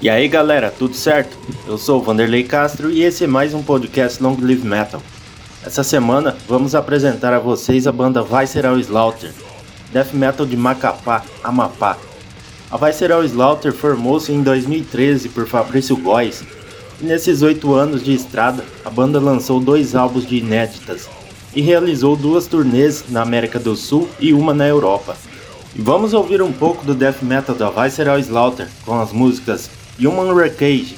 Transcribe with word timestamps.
E 0.00 0.08
aí 0.08 0.28
galera, 0.28 0.70
tudo 0.70 0.94
certo? 0.94 1.36
Eu 1.66 1.76
sou 1.76 1.98
o 1.98 2.02
Vanderlei 2.02 2.44
Castro 2.44 2.88
e 2.88 3.02
esse 3.02 3.24
é 3.24 3.26
mais 3.26 3.52
um 3.52 3.64
podcast 3.64 4.22
Long 4.22 4.36
Live 4.40 4.64
Metal. 4.64 5.02
Essa 5.66 5.82
semana 5.82 6.36
vamos 6.46 6.76
apresentar 6.76 7.32
a 7.32 7.40
vocês 7.40 7.84
a 7.84 7.90
banda 7.90 8.22
Visceral 8.22 8.78
Slaughter, 8.78 9.32
death 9.92 10.12
metal 10.12 10.46
de 10.46 10.56
Macapá, 10.56 11.24
Amapá. 11.42 11.98
A 12.70 12.76
Visceral 12.76 13.24
Slaughter 13.24 13.72
formou-se 13.72 14.30
em 14.30 14.40
2013 14.40 15.30
por 15.30 15.48
Fabrício 15.48 15.96
Góes 15.96 16.44
e 17.00 17.04
nesses 17.04 17.42
oito 17.42 17.74
anos 17.74 18.04
de 18.04 18.14
estrada 18.14 18.64
a 18.84 18.90
banda 18.90 19.18
lançou 19.18 19.58
dois 19.58 19.96
álbuns 19.96 20.24
de 20.24 20.36
inéditas 20.36 21.08
e 21.52 21.60
realizou 21.60 22.14
duas 22.14 22.46
turnês 22.46 23.06
na 23.08 23.22
América 23.22 23.58
do 23.58 23.74
Sul 23.74 24.08
e 24.20 24.32
uma 24.32 24.54
na 24.54 24.68
Europa. 24.68 25.16
E 25.74 25.82
vamos 25.82 26.14
ouvir 26.14 26.40
um 26.40 26.52
pouco 26.52 26.86
do 26.86 26.94
death 26.94 27.20
metal 27.20 27.56
da 27.56 27.68
Visceral 27.68 28.20
Slaughter 28.20 28.68
com 28.86 29.00
as 29.00 29.12
músicas 29.12 29.68
Human 29.98 30.32
Wreckage, 30.32 30.94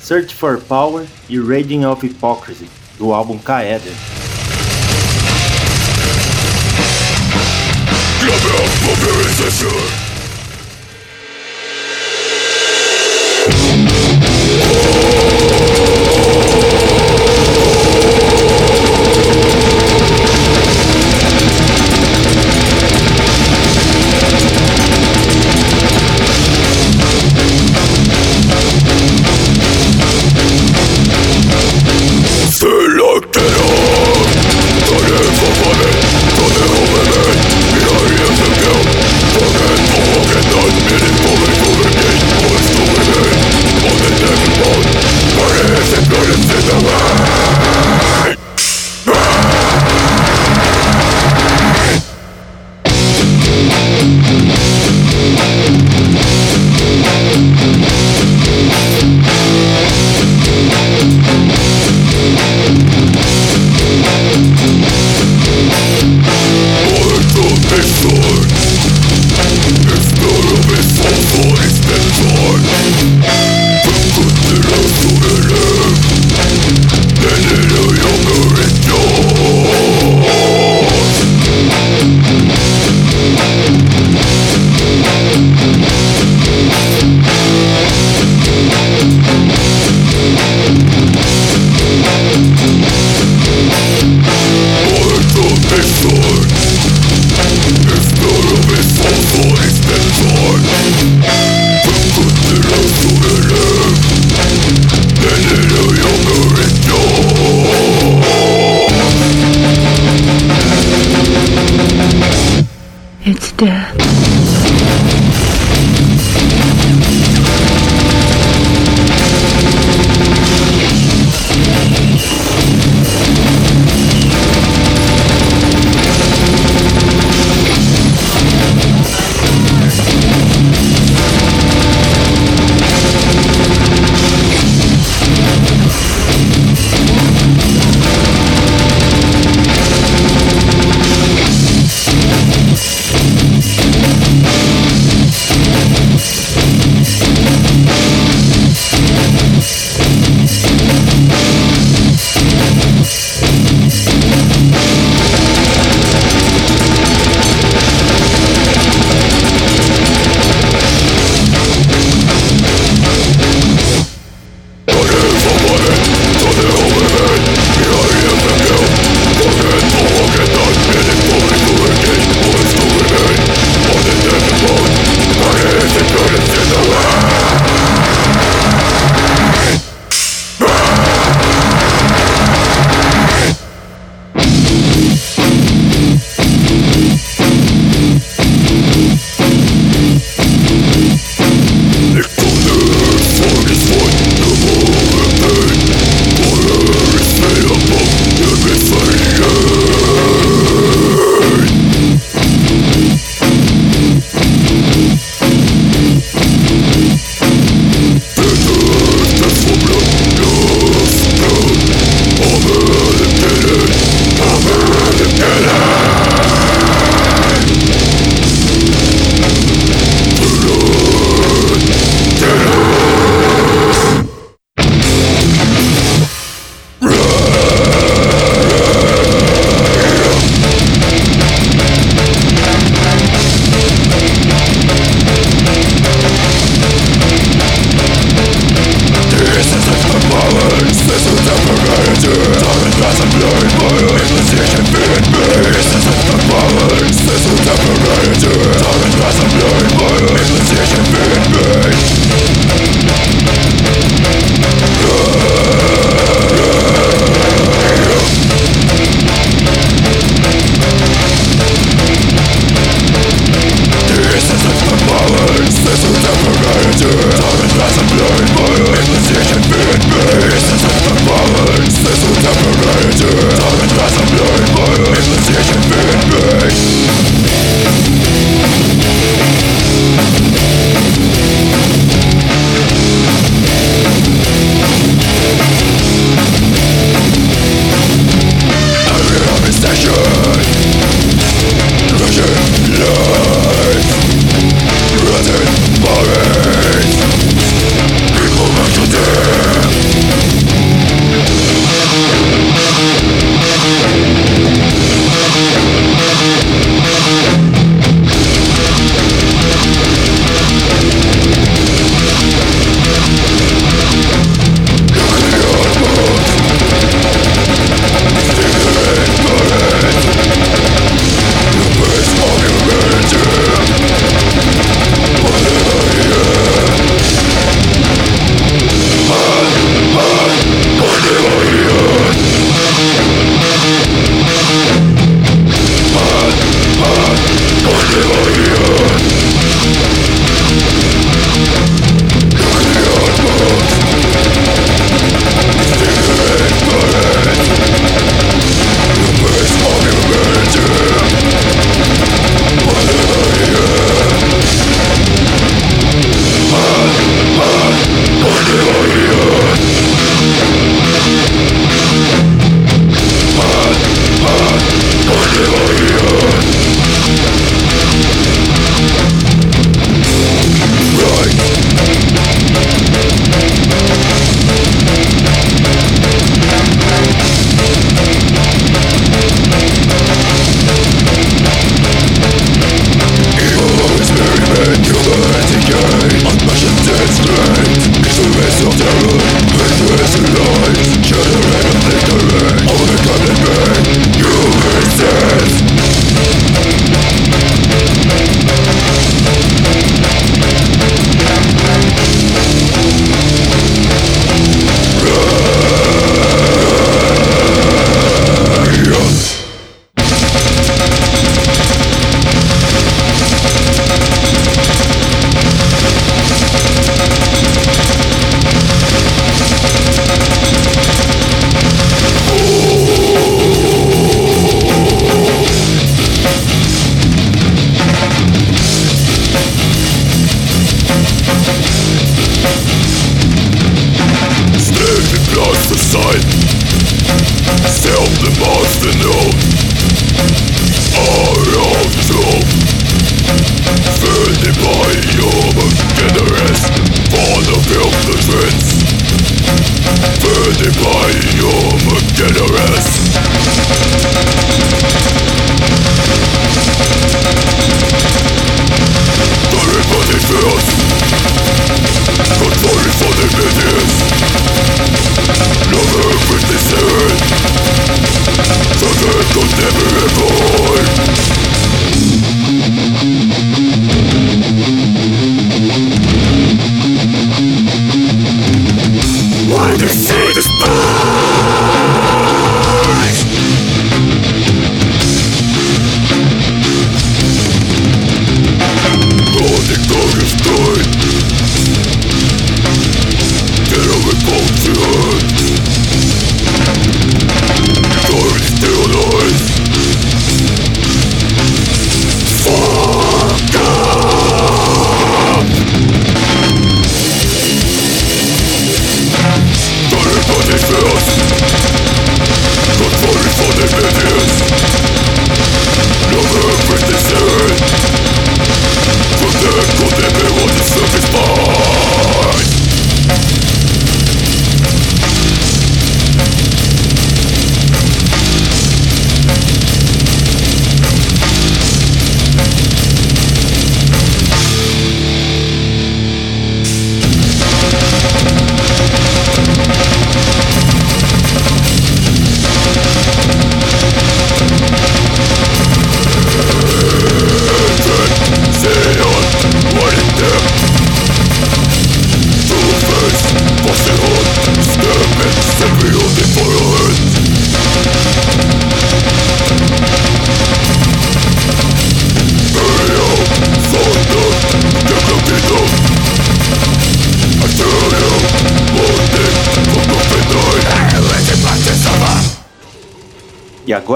Search 0.00 0.34
for 0.34 0.58
Power 0.58 1.06
e 1.28 1.38
Raging 1.38 1.84
of 1.84 2.04
Hypocrisy, 2.04 2.68
do 2.98 3.12
álbum 3.12 3.38
Kaeder. 3.38 3.94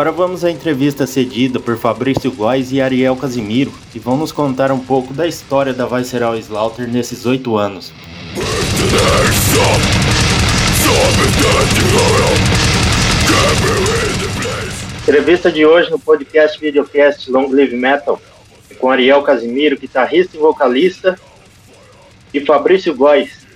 Agora 0.04 0.18
vamos 0.18 0.44
à 0.44 0.50
entrevista 0.50 1.06
cedida 1.06 1.58
por 1.58 1.78
Fabrício 1.78 2.30
Góes 2.30 2.70
e 2.72 2.78
Ariel 2.78 3.16
Casimiro, 3.16 3.72
que 3.90 3.98
vão 3.98 4.18
nos 4.18 4.32
contar 4.32 4.70
um 4.70 4.78
pouco 4.78 5.14
da 5.14 5.26
história 5.26 5.72
da 5.72 5.86
Visceral 5.86 6.36
Slaughter 6.36 6.86
nesses 6.86 7.24
oito 7.24 7.56
anos. 7.56 7.90
Entrevista 15.00 15.50
de 15.50 15.64
hoje 15.64 15.90
no 15.90 15.98
podcast 15.98 16.60
Videocast 16.60 17.30
Long 17.30 17.48
Live 17.48 17.74
Metal, 17.74 18.20
com 18.78 18.90
Ariel 18.90 19.22
Casimiro, 19.22 19.78
guitarrista 19.78 20.36
e 20.36 20.40
vocalista, 20.40 21.18
e 22.34 22.40
Fabrício 22.40 22.94
Góes, 22.94 23.46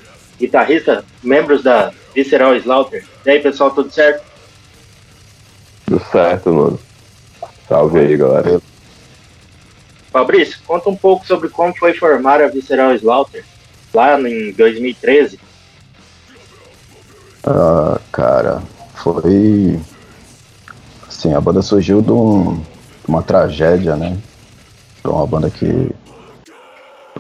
guitarrista, 0.40 1.04
membros 1.22 1.62
da 1.62 1.92
Visceral 2.14 2.56
Slaughter. 2.56 3.04
E 3.26 3.30
aí, 3.32 3.38
pessoal, 3.38 3.70
tudo 3.70 3.90
certo? 3.90 4.27
Tudo 5.88 6.04
certo, 6.12 6.52
mano. 6.52 6.78
Salve 7.66 8.00
aí, 8.00 8.14
galera. 8.14 8.60
Fabrício, 10.10 10.58
conta 10.66 10.90
um 10.90 10.96
pouco 10.96 11.26
sobre 11.26 11.48
como 11.48 11.74
foi 11.78 11.94
formar 11.94 12.42
a 12.42 12.48
Visceral 12.48 12.94
Slaughter 12.94 13.42
lá 13.94 14.20
em 14.20 14.52
2013. 14.52 15.40
Ah, 17.46 17.98
cara, 18.12 18.62
foi. 18.96 19.80
Assim, 21.08 21.32
a 21.32 21.40
banda 21.40 21.62
surgiu 21.62 22.02
de, 22.02 22.12
um, 22.12 22.56
de 22.56 23.08
uma 23.08 23.22
tragédia, 23.22 23.96
né? 23.96 24.18
Foi 25.02 25.10
uma 25.10 25.26
banda 25.26 25.48
que 25.48 25.90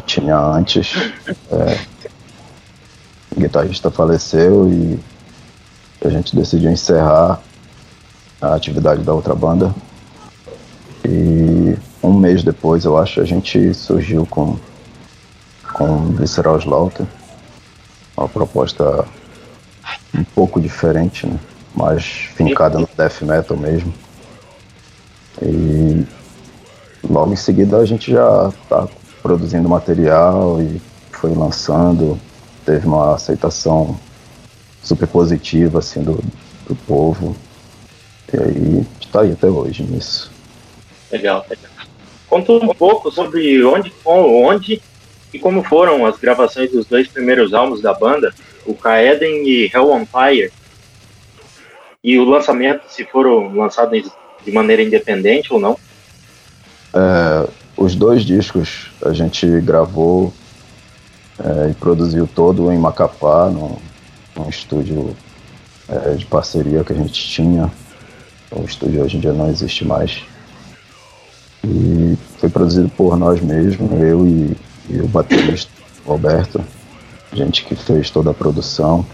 tinha 0.04 0.36
antes. 0.36 0.92
É, 1.50 1.78
o 3.34 3.40
guitarrista 3.40 3.90
faleceu 3.90 4.68
e 4.68 4.98
a 6.04 6.10
gente 6.10 6.36
decidiu 6.36 6.70
encerrar 6.70 7.40
a 8.40 8.54
atividade 8.54 9.02
da 9.02 9.12
outra 9.12 9.34
banda. 9.34 9.74
E 11.04 11.76
um 12.02 12.12
mês 12.12 12.42
depois, 12.42 12.84
eu 12.84 12.96
acho, 12.96 13.20
a 13.20 13.24
gente 13.24 13.72
surgiu 13.74 14.26
com, 14.26 14.56
com 15.72 16.12
Visceral 16.12 16.58
Slaughter, 16.58 17.06
uma 18.16 18.28
proposta 18.28 19.04
um 20.14 20.24
pouco 20.24 20.60
diferente, 20.60 21.26
né? 21.26 21.38
mais 21.74 22.04
fincada 22.04 22.78
no 22.78 22.88
death 22.96 23.22
metal 23.22 23.56
mesmo. 23.56 23.92
E 25.40 26.04
logo 27.08 27.32
em 27.32 27.36
seguida 27.36 27.76
a 27.76 27.84
gente 27.84 28.10
já 28.10 28.52
está 28.62 28.88
produzindo 29.22 29.68
material 29.68 30.60
e 30.60 30.80
foi 31.12 31.34
lançando, 31.34 32.18
teve 32.64 32.86
uma 32.86 33.14
aceitação 33.14 33.96
super 34.82 35.06
positiva 35.06 35.78
assim 35.78 36.02
do, 36.02 36.22
do 36.66 36.74
povo. 36.74 37.36
E 38.32 38.36
aí 38.36 38.86
está 39.00 39.22
aí 39.22 39.32
até 39.32 39.46
hoje 39.46 39.82
nisso. 39.82 40.30
Legal, 41.10 41.44
legal. 41.48 41.70
Conta 42.28 42.52
um 42.52 42.74
pouco 42.74 43.10
sobre 43.10 43.64
onde, 43.64 43.92
onde 44.04 44.82
e 45.32 45.38
como 45.38 45.62
foram 45.62 46.06
as 46.06 46.18
gravações 46.18 46.70
dos 46.70 46.86
dois 46.86 47.08
primeiros 47.08 47.52
álbuns 47.54 47.80
da 47.80 47.92
banda, 47.94 48.34
o 48.66 48.74
Kaeden 48.74 49.46
e 49.46 49.70
Hell 49.72 49.90
on 49.90 50.06
Fire. 50.06 50.52
E 52.02 52.18
o 52.18 52.24
lançamento, 52.24 52.82
se 52.88 53.04
foram 53.04 53.54
lançados 53.54 54.10
de 54.44 54.52
maneira 54.52 54.82
independente 54.82 55.52
ou 55.52 55.58
não? 55.58 55.76
É, 56.94 57.48
os 57.76 57.94
dois 57.94 58.22
discos 58.22 58.90
a 59.04 59.12
gente 59.12 59.46
gravou 59.60 60.32
é, 61.38 61.70
e 61.70 61.74
produziu 61.74 62.26
todo 62.26 62.72
em 62.72 62.78
Macapá, 62.78 63.48
num, 63.50 63.76
num 64.36 64.48
estúdio 64.48 65.16
é, 65.88 66.14
de 66.14 66.24
parceria 66.26 66.84
que 66.84 66.92
a 66.92 66.96
gente 66.96 67.28
tinha 67.28 67.70
o 68.50 68.64
estúdio 68.64 69.02
hoje 69.02 69.16
em 69.16 69.20
dia 69.20 69.32
não 69.32 69.48
existe 69.48 69.84
mais. 69.84 70.22
E 71.64 72.16
foi 72.38 72.48
produzido 72.48 72.88
por 72.90 73.16
nós 73.16 73.40
mesmos, 73.40 73.90
eu 74.00 74.26
e, 74.26 74.56
e 74.88 75.00
o 75.00 75.08
baterista 75.08 75.70
Roberto, 76.06 76.60
gente 77.32 77.64
que 77.64 77.74
fez 77.74 78.10
toda 78.10 78.30
a 78.30 78.34
produção. 78.34 79.04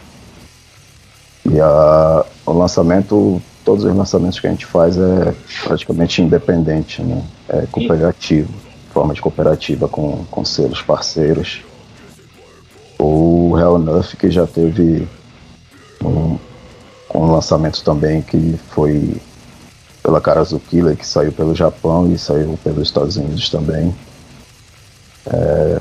E 1.51 1.61
a, 1.61 2.25
o 2.47 2.53
lançamento, 2.53 3.43
todos 3.65 3.85
os 3.85 3.95
lançamentos 3.95 4.39
que 4.39 4.47
a 4.47 4.51
gente 4.51 4.67
faz 4.67 4.97
é 4.97 5.35
praticamente 5.65 6.23
independente, 6.23 7.03
né? 7.03 7.23
É 7.49 7.67
cooperativo, 7.71 8.53
forma 8.93 9.13
de 9.13 9.21
cooperativa 9.21 9.89
com, 9.89 10.25
com 10.31 10.45
selos 10.45 10.81
parceiros. 10.81 11.63
O 12.99 13.59
Hell 13.59 13.77
Enough, 13.77 14.17
que 14.19 14.31
já 14.31 14.47
teve 14.47 15.07
um, 16.03 16.39
um 17.19 17.33
lançamento 17.33 17.83
também 17.83 18.23
que 18.23 18.59
foi 18.71 19.21
pela 20.03 20.21
Karazu 20.21 20.59
Killer, 20.59 20.97
que 20.97 21.07
saiu 21.07 21.33
pelo 21.33 21.55
Japão 21.55 22.13
e 22.13 22.19
saiu 22.19 22.59
pelos 22.63 22.89
Estados 22.89 23.17
Unidos 23.17 23.49
também. 23.49 23.95
É, 25.27 25.81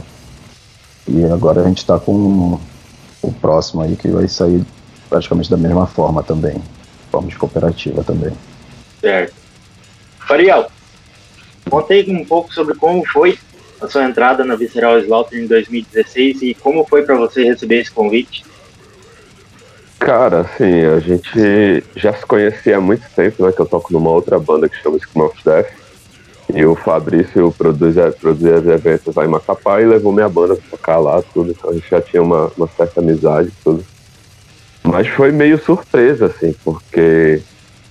E 1.07 1.25
agora 1.25 1.61
a 1.61 1.67
gente 1.67 1.79
está 1.79 1.99
com 1.99 2.57
o 3.21 3.31
próximo 3.33 3.81
aí 3.81 3.95
que 3.95 4.07
vai 4.07 4.27
sair 4.27 4.63
praticamente 5.09 5.49
da 5.49 5.57
mesma 5.57 5.85
forma 5.85 6.23
também, 6.23 6.61
forma 7.11 7.27
de 7.27 7.35
cooperativa 7.35 8.03
também. 8.03 8.31
Certo. 9.01 9.33
Ariel, 10.29 10.71
contei 11.69 12.09
um 12.09 12.23
pouco 12.25 12.53
sobre 12.53 12.75
como 12.75 13.05
foi 13.05 13.37
a 13.81 13.87
sua 13.87 14.05
entrada 14.05 14.45
na 14.45 14.55
Visceral 14.55 14.97
Slaughter 14.99 15.43
em 15.43 15.47
2016 15.47 16.41
e 16.41 16.53
como 16.55 16.85
foi 16.85 17.03
para 17.03 17.15
você 17.15 17.43
receber 17.43 17.81
esse 17.81 17.91
convite? 17.91 18.45
Cara, 20.03 20.41
assim, 20.41 20.83
a 20.83 20.99
gente 20.99 21.81
já 21.95 22.13
se 22.13 22.25
conhecia 22.25 22.75
há 22.75 22.81
muito 22.81 23.05
tempo, 23.15 23.45
né? 23.45 23.53
Que 23.53 23.61
eu 23.61 23.65
toco 23.65 23.93
numa 23.93 24.09
outra 24.09 24.37
banda 24.37 24.67
que 24.67 24.75
chama 24.75 24.99
Scream 24.99 25.25
of 25.25 25.39
Death. 25.45 25.71
E 26.53 26.65
o 26.65 26.75
Fabrício 26.75 27.53
produz, 27.57 27.95
produzia 28.19 28.55
os 28.55 28.67
eventos 28.67 29.15
lá 29.15 29.23
em 29.23 29.29
Macapá 29.29 29.79
e 29.79 29.85
levou 29.85 30.11
minha 30.11 30.27
banda 30.27 30.55
pra 30.55 30.63
tocar 30.71 30.99
lá, 30.99 31.23
tudo. 31.33 31.51
Então 31.51 31.69
a 31.69 31.73
gente 31.73 31.89
já 31.89 32.01
tinha 32.01 32.21
uma, 32.21 32.51
uma 32.57 32.67
certa 32.67 32.99
amizade, 32.99 33.49
tudo. 33.63 33.81
Mas 34.83 35.07
foi 35.07 35.31
meio 35.31 35.57
surpresa, 35.57 36.25
assim, 36.25 36.53
porque 36.65 37.41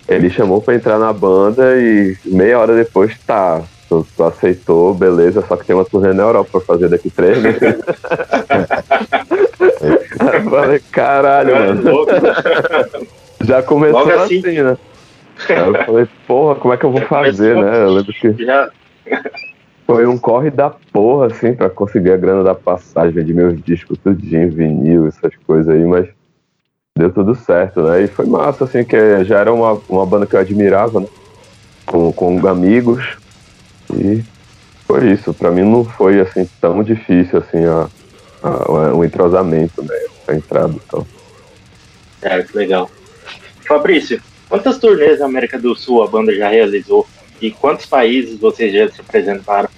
ele 0.07 0.29
chamou 0.29 0.61
pra 0.61 0.75
entrar 0.75 0.99
na 0.99 1.15
banda 1.15 1.79
e 1.79 2.15
meia 2.27 2.59
hora 2.59 2.77
depois, 2.77 3.17
tá, 3.27 3.63
tu, 3.89 4.07
tu 4.15 4.23
aceitou, 4.23 4.93
beleza, 4.93 5.43
só 5.49 5.57
que 5.57 5.65
tem 5.65 5.75
uma 5.75 5.87
turnê 5.87 6.13
na 6.13 6.25
Europa 6.25 6.51
pra 6.53 6.61
fazer 6.61 6.91
daqui 6.91 7.09
três 7.09 7.39
meses. 7.39 7.63
eu 10.23 10.43
falei, 10.51 10.81
caralho, 10.91 11.55
mano. 11.55 11.83
Já 13.43 13.63
começou 13.63 14.01
Logo 14.01 14.11
assim, 14.13 14.39
assim 14.39 14.63
né? 14.63 14.77
Eu 15.49 15.85
falei, 15.85 16.09
porra, 16.27 16.55
como 16.57 16.75
é 16.75 16.77
que 16.77 16.85
eu 16.85 16.93
vou 16.93 17.03
fazer, 17.03 17.57
né? 17.57 17.83
Eu 17.83 17.95
lembro 17.95 18.13
que. 18.13 18.35
Foi 19.87 20.07
um 20.07 20.17
corre 20.17 20.51
da 20.51 20.71
porra, 20.71 21.27
assim, 21.27 21.53
pra 21.53 21.69
conseguir 21.69 22.13
a 22.13 22.17
grana 22.17 22.45
da 22.45 22.55
passagem, 22.55 23.25
de 23.25 23.35
meus 23.35 23.61
discos 23.63 23.99
tudinho, 23.99 24.51
vinil, 24.51 25.07
essas 25.07 25.35
coisas 25.45 25.69
aí, 25.69 25.85
mas 25.85 26.09
deu 26.97 27.13
tudo 27.13 27.35
certo, 27.35 27.83
né? 27.83 28.03
E 28.03 28.09
foi 28.09 28.27
massa, 28.27 28.65
assim, 28.65 28.85
que 28.85 29.25
já 29.25 29.41
era 29.41 29.53
uma, 29.53 29.81
uma 29.89 30.07
banda 30.07 30.27
que 30.27 30.37
eu 30.37 30.41
admirava, 30.41 31.01
né? 31.01 31.07
Com, 31.85 32.13
com 32.13 32.47
amigos. 32.47 33.17
E 33.93 34.23
foi 34.87 35.11
isso. 35.11 35.35
Pra 35.35 35.51
mim 35.51 35.63
não 35.63 35.85
foi, 35.85 36.21
assim, 36.21 36.49
tão 36.61 36.83
difícil, 36.83 37.41
assim, 37.41 37.65
a, 37.65 37.89
a, 38.43 38.95
o 38.95 39.05
entrosamento, 39.05 39.83
né? 39.83 39.95
A 40.33 40.37
entrada 40.37 40.75
então. 40.75 41.07
É, 42.23 42.43
que 42.43 42.57
legal. 42.57 42.91
Fabrício, 43.67 44.21
quantas 44.49 44.79
turnês 44.79 45.21
na 45.21 45.27
América 45.27 45.59
do 45.59 45.75
Sul 45.75 46.03
a 46.03 46.07
banda 46.07 46.35
já 46.35 46.49
realizou? 46.49 47.07
E 47.41 47.51
quantos 47.51 47.87
países 47.87 48.39
vocês 48.39 48.73
já 48.73 48.89
se 48.89 49.01
apresentaram? 49.01 49.69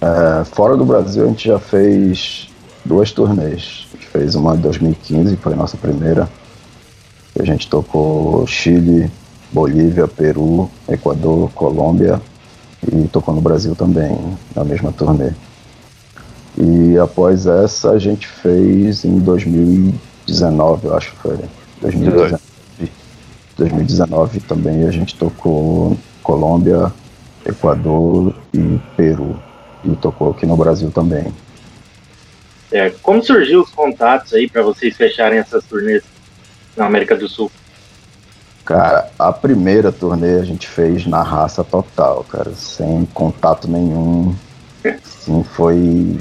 É, 0.00 0.44
fora 0.44 0.76
do 0.76 0.84
Brasil, 0.84 1.24
a 1.24 1.28
gente 1.28 1.48
já 1.48 1.58
fez 1.58 2.48
duas 2.84 3.10
turnês. 3.12 3.86
A 3.92 3.96
gente 3.96 4.06
fez 4.08 4.34
uma 4.34 4.54
em 4.54 4.60
2015, 4.60 5.36
que 5.36 5.42
foi 5.42 5.52
a 5.52 5.56
nossa 5.56 5.76
primeira. 5.76 6.28
A 7.38 7.44
gente 7.44 7.68
tocou 7.68 8.46
Chile, 8.46 9.10
Bolívia, 9.52 10.06
Peru, 10.06 10.70
Equador, 10.88 11.50
Colômbia 11.52 12.20
e 12.92 13.08
tocou 13.08 13.34
no 13.34 13.40
Brasil 13.40 13.74
também, 13.74 14.18
na 14.54 14.64
mesma 14.64 14.92
turnê. 14.92 15.32
E 16.56 16.96
após 16.98 17.46
essa 17.46 17.90
a 17.90 17.98
gente 17.98 18.26
fez 18.26 19.04
em 19.04 19.18
2019, 19.18 20.86
eu 20.86 20.96
acho 20.96 21.10
que 21.12 21.16
foi. 21.18 21.38
2019, 21.80 22.42
2019 23.56 24.40
também 24.40 24.84
a 24.84 24.90
gente 24.90 25.16
tocou 25.16 25.96
Colômbia, 26.22 26.92
Equador 27.44 28.34
e 28.52 28.78
Peru. 28.96 29.38
E 29.84 29.94
tocou 29.96 30.30
aqui 30.30 30.46
no 30.46 30.56
Brasil 30.56 30.90
também. 30.90 31.26
É, 32.72 32.90
como 33.02 33.22
surgiu 33.22 33.60
os 33.60 33.70
contatos 33.70 34.32
aí 34.32 34.48
para 34.48 34.62
vocês 34.62 34.96
fecharem 34.96 35.38
essas 35.38 35.64
turnês 35.64 36.02
na 36.76 36.86
América 36.86 37.14
do 37.14 37.28
Sul? 37.28 37.50
Cara, 38.64 39.10
a 39.18 39.30
primeira 39.30 39.92
turnê 39.92 40.40
a 40.40 40.44
gente 40.44 40.66
fez 40.66 41.06
na 41.06 41.22
raça 41.22 41.62
total, 41.62 42.24
cara, 42.24 42.52
sem 42.54 43.04
contato 43.12 43.68
nenhum. 43.68 44.34
Sim, 45.04 45.44
foi 45.44 46.18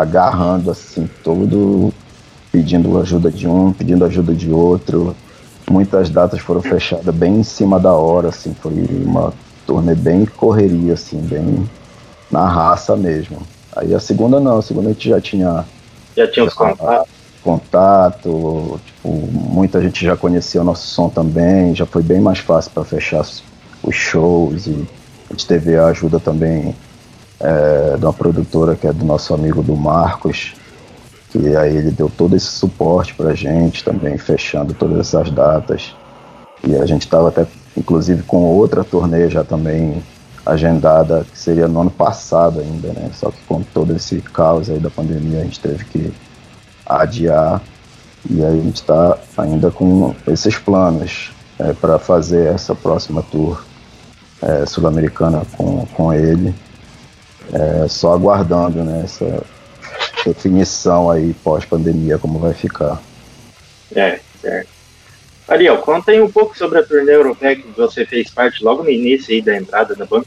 agarrando 0.00 0.70
assim 0.70 1.08
todo, 1.22 1.92
pedindo 2.50 2.98
ajuda 3.00 3.30
de 3.30 3.46
um, 3.46 3.72
pedindo 3.72 4.04
ajuda 4.04 4.34
de 4.34 4.50
outro. 4.50 5.14
Muitas 5.70 6.10
datas 6.10 6.40
foram 6.40 6.60
fechadas 6.60 7.14
bem 7.14 7.38
em 7.38 7.42
cima 7.42 7.80
da 7.80 7.92
hora, 7.92 8.28
assim, 8.28 8.54
foi 8.54 8.72
uma 8.90 9.32
turnê 9.66 9.94
bem 9.94 10.26
correria, 10.26 10.94
assim, 10.94 11.18
bem 11.18 11.68
na 12.30 12.46
raça 12.46 12.96
mesmo. 12.96 13.38
Aí 13.74 13.94
a 13.94 14.00
segunda 14.00 14.38
não, 14.40 14.58
a 14.58 14.62
segunda 14.62 14.90
a 14.90 14.92
gente 14.92 15.08
já 15.08 15.20
tinha. 15.20 15.64
Já 16.16 16.30
tinha 16.30 16.44
os 16.44 16.54
contatos. 16.54 17.08
Contato, 17.42 18.80
tipo, 18.84 19.08
muita 19.08 19.80
gente 19.80 20.04
já 20.04 20.16
conhecia 20.16 20.60
o 20.60 20.64
nosso 20.64 20.86
som 20.86 21.08
também, 21.08 21.74
já 21.74 21.84
foi 21.84 22.02
bem 22.02 22.20
mais 22.20 22.38
fácil 22.38 22.70
para 22.72 22.84
fechar 22.84 23.24
os 23.82 23.94
shows 23.94 24.66
e 24.66 24.86
a 25.28 25.32
gente 25.32 25.46
teve 25.46 25.76
a 25.76 25.86
ajuda 25.86 26.18
também 26.18 26.74
é, 27.44 27.96
de 27.98 28.04
uma 28.04 28.12
produtora 28.12 28.74
que 28.74 28.86
é 28.86 28.92
do 28.92 29.04
nosso 29.04 29.34
amigo 29.34 29.62
do 29.62 29.76
Marcos, 29.76 30.54
que 31.30 31.54
aí 31.54 31.76
ele 31.76 31.90
deu 31.90 32.08
todo 32.08 32.34
esse 32.34 32.46
suporte 32.46 33.14
para 33.14 33.30
a 33.30 33.34
gente 33.34 33.84
também, 33.84 34.16
fechando 34.16 34.72
todas 34.72 34.98
essas 34.98 35.30
datas. 35.30 35.94
E 36.66 36.74
a 36.74 36.86
gente 36.86 37.02
estava 37.02 37.28
até, 37.28 37.46
inclusive, 37.76 38.22
com 38.22 38.44
outra 38.44 38.82
turnê 38.82 39.28
já 39.28 39.44
também 39.44 40.02
agendada, 40.46 41.26
que 41.30 41.38
seria 41.38 41.68
no 41.68 41.82
ano 41.82 41.90
passado 41.90 42.60
ainda, 42.60 42.88
né? 42.88 43.10
Só 43.12 43.30
que 43.30 43.38
com 43.46 43.62
todo 43.62 43.94
esse 43.94 44.20
caos 44.22 44.70
aí 44.70 44.78
da 44.78 44.90
pandemia, 44.90 45.40
a 45.40 45.44
gente 45.44 45.60
teve 45.60 45.84
que 45.84 46.12
adiar. 46.86 47.60
E 48.30 48.42
aí 48.42 48.58
a 48.58 48.62
gente 48.62 48.76
está 48.76 49.18
ainda 49.36 49.70
com 49.70 50.14
esses 50.26 50.56
planos 50.56 51.30
é, 51.58 51.74
para 51.74 51.98
fazer 51.98 52.46
essa 52.54 52.74
próxima 52.74 53.22
tour 53.22 53.62
é, 54.40 54.64
sul-americana 54.64 55.42
com, 55.58 55.84
com 55.94 56.12
ele. 56.12 56.54
É, 57.52 57.88
só 57.88 58.14
aguardando 58.14 58.82
né, 58.82 59.02
essa 59.04 59.42
definição 60.24 61.10
aí 61.10 61.34
pós-pandemia, 61.44 62.18
como 62.18 62.38
vai 62.38 62.54
ficar. 62.54 63.00
É, 63.94 64.18
certo. 64.40 64.68
Ariel, 65.46 65.78
conta 65.78 66.10
aí 66.10 66.20
um 66.20 66.30
pouco 66.30 66.56
sobre 66.56 66.78
a 66.78 66.82
turnê 66.82 67.14
europeia 67.14 67.56
que 67.56 67.68
você 67.76 68.06
fez 68.06 68.30
parte 68.30 68.64
logo 68.64 68.82
no 68.82 68.90
início 68.90 69.34
aí 69.34 69.42
da 69.42 69.56
entrada 69.56 69.94
da 69.94 70.06
banda. 70.06 70.26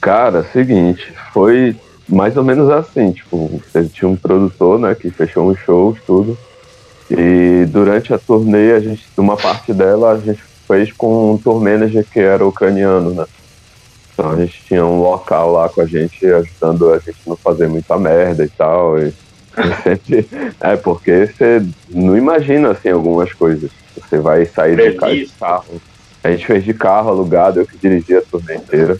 Cara, 0.00 0.44
seguinte, 0.52 1.12
foi 1.32 1.74
mais 2.08 2.36
ou 2.36 2.44
menos 2.44 2.70
assim, 2.70 3.12
tipo, 3.12 3.60
tinha 3.92 4.08
um 4.08 4.16
produtor, 4.16 4.78
né, 4.78 4.94
que 4.94 5.10
fechou 5.10 5.50
uns 5.50 5.58
shows, 5.60 5.98
tudo. 6.06 6.38
E 7.10 7.64
durante 7.66 8.12
a 8.12 8.18
turnê, 8.18 8.72
a 8.72 8.80
gente, 8.80 9.06
uma 9.16 9.36
parte 9.36 9.72
dela, 9.72 10.12
a 10.12 10.18
gente 10.18 10.42
fez 10.66 10.92
com 10.92 11.32
um 11.32 11.38
tour 11.38 11.60
manager 11.60 12.04
que 12.04 12.20
era 12.20 12.46
ucraniano, 12.46 13.10
né? 13.10 13.24
Então 14.18 14.32
a 14.32 14.36
gente 14.36 14.60
tinha 14.64 14.84
um 14.84 15.00
local 15.00 15.52
lá 15.52 15.68
com 15.68 15.80
a 15.80 15.86
gente, 15.86 16.26
ajudando 16.26 16.92
a 16.92 16.98
gente 16.98 17.18
não 17.24 17.36
fazer 17.36 17.68
muita 17.68 17.96
merda 17.96 18.44
e 18.44 18.48
tal. 18.48 18.98
E 18.98 19.14
sempre, 19.84 20.28
é 20.60 20.74
porque 20.74 21.28
você 21.28 21.64
não 21.88 22.18
imagina 22.18 22.72
assim 22.72 22.88
algumas 22.88 23.32
coisas. 23.32 23.70
Você 23.94 24.18
vai 24.18 24.44
sair 24.44 24.76
de 24.76 25.30
carro. 25.38 25.80
A 26.24 26.32
gente 26.32 26.44
fez 26.44 26.64
de 26.64 26.74
carro 26.74 27.10
alugado, 27.10 27.60
eu 27.60 27.66
que 27.66 27.78
dirigi 27.78 28.16
a 28.16 28.22
turnê 28.22 28.56
inteira. 28.56 28.98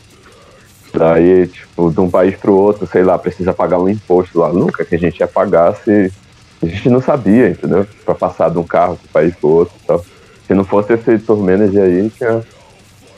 Daí, 0.95 1.49
tipo, 1.49 1.91
de 1.91 2.01
um 2.01 2.09
país 2.09 2.37
para 2.37 2.53
o 2.53 2.57
outro, 2.57 2.87
sei 2.87 3.03
lá, 3.03 3.19
precisa 3.19 3.53
pagar 3.53 3.81
um 3.81 3.89
imposto 3.89 4.39
lá. 4.39 4.53
Nunca 4.53 4.85
que 4.85 4.95
a 4.95 4.99
gente 4.99 5.19
ia 5.19 5.27
pagar 5.27 5.75
se 5.75 6.13
a 6.63 6.67
gente 6.67 6.89
não 6.89 7.03
sabia, 7.03 7.49
entendeu? 7.49 7.85
Para 8.05 8.15
passar 8.15 8.51
de 8.51 8.59
um 8.59 8.65
carro 8.65 8.97
um 9.05 9.13
país 9.13 9.35
para 9.35 9.49
o 9.49 9.53
outro. 9.53 9.75
Então, 9.83 10.01
se 10.47 10.55
não 10.55 10.63
fosse 10.63 10.93
esse 10.93 11.19
tour 11.19 11.39
manager 11.39 11.83
aí, 11.83 12.09
tinha 12.09 12.41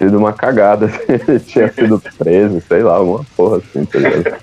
sido 0.01 0.17
uma 0.17 0.33
cagada, 0.33 0.87
assim, 0.87 1.39
tinha 1.45 1.71
sido 1.73 2.03
preso, 2.19 2.63
sei 2.67 2.83
lá, 2.83 2.95
alguma 2.95 3.25
porra 3.37 3.59
assim, 3.59 3.85
tá 3.85 3.99
ligado? 3.99 4.41